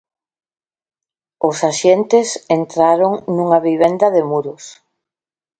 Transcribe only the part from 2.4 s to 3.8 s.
entraron nunha